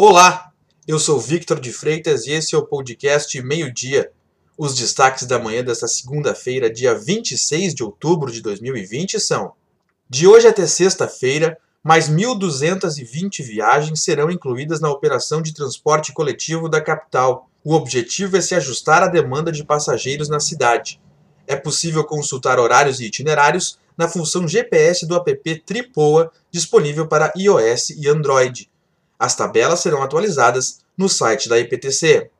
[0.00, 0.52] Olá,
[0.86, 4.12] eu sou Victor de Freitas e esse é o podcast Meio Dia.
[4.56, 9.54] Os destaques da manhã desta segunda-feira, dia 26 de outubro de 2020 são:
[10.08, 16.80] De hoje até sexta-feira, mais 1.220 viagens serão incluídas na operação de transporte coletivo da
[16.80, 17.50] capital.
[17.64, 21.00] O objetivo é se ajustar à demanda de passageiros na cidade.
[21.44, 27.90] É possível consultar horários e itinerários na função GPS do app Tripoa, disponível para iOS
[27.90, 28.70] e Android.
[29.18, 32.30] As tabelas serão atualizadas no site da IPTC.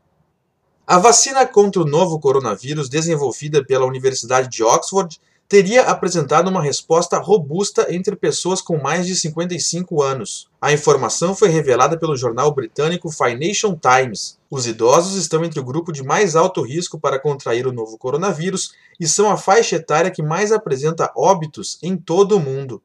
[0.86, 7.18] A vacina contra o novo coronavírus desenvolvida pela Universidade de Oxford teria apresentado uma resposta
[7.18, 10.46] robusta entre pessoas com mais de 55 anos.
[10.60, 14.38] A informação foi revelada pelo jornal britânico Financial Times.
[14.50, 18.74] Os idosos estão entre o grupo de mais alto risco para contrair o novo coronavírus
[19.00, 22.82] e são a faixa etária que mais apresenta óbitos em todo o mundo.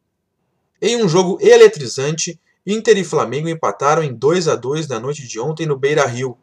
[0.82, 5.38] Em um jogo eletrizante, Inter e Flamengo empataram em 2 a 2 na noite de
[5.38, 6.38] ontem no Beira-Rio.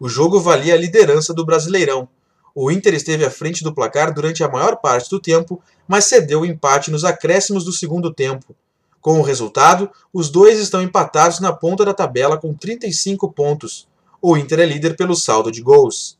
[0.00, 2.08] O jogo valia a liderança do Brasileirão.
[2.54, 6.40] O Inter esteve à frente do placar durante a maior parte do tempo, mas cedeu
[6.40, 8.56] o empate nos acréscimos do segundo tempo.
[9.02, 13.86] Com o resultado, os dois estão empatados na ponta da tabela com 35 pontos.
[14.22, 16.18] O Inter é líder pelo saldo de gols.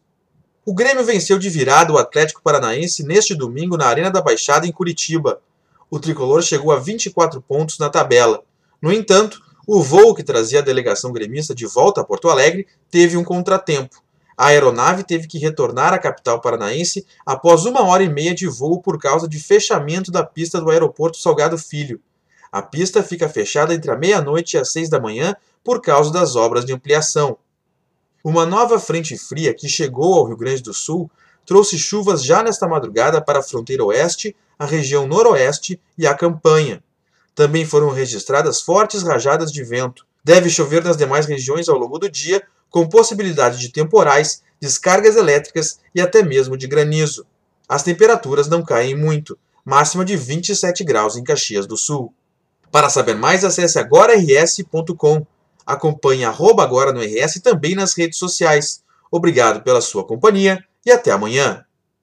[0.66, 4.72] O Grêmio venceu de virada o Atlético Paranaense neste domingo na Arena da Baixada, em
[4.72, 5.40] Curitiba.
[5.90, 8.42] O tricolor chegou a 24 pontos na tabela.
[8.82, 13.16] No entanto, o voo que trazia a delegação gremista de volta a Porto Alegre teve
[13.16, 14.00] um contratempo.
[14.36, 18.80] A aeronave teve que retornar à capital paranaense após uma hora e meia de voo
[18.80, 22.00] por causa de fechamento da pista do aeroporto Salgado Filho.
[22.52, 26.36] A pista fica fechada entre a meia-noite e as seis da manhã por causa das
[26.36, 27.38] obras de ampliação.
[28.22, 31.10] Uma nova frente fria que chegou ao Rio Grande do Sul
[31.44, 36.82] trouxe chuvas já nesta madrugada para a fronteira oeste, a região noroeste e a campanha.
[37.36, 40.06] Também foram registradas fortes rajadas de vento.
[40.24, 45.78] Deve chover nas demais regiões ao longo do dia, com possibilidade de temporais, descargas elétricas
[45.94, 47.26] e até mesmo de granizo.
[47.68, 52.10] As temperaturas não caem muito, máxima de 27 graus em Caxias do Sul.
[52.72, 55.26] Para saber mais, acesse agorars.com.
[55.66, 58.82] Acompanhe agora no RS também nas redes sociais.
[59.10, 61.65] Obrigado pela sua companhia e até amanhã.